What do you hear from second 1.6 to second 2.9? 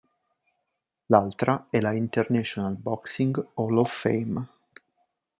è la International